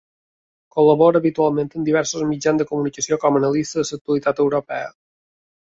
Col·labora 0.75 1.21
habitualment 1.23 1.69
en 1.81 1.85
diversos 1.91 2.25
mitjans 2.31 2.63
de 2.65 2.69
comunicació 2.73 3.21
com 3.27 3.39
a 3.39 3.43
analista 3.45 3.83
de 3.83 3.87
l’actualitat 3.91 4.45
europea. 4.49 4.95